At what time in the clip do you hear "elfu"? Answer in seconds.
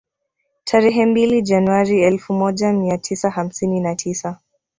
2.03-2.33